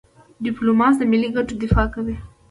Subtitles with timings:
[0.45, 2.15] ډيپلوماسي د ملي ګټو دفاع کوي.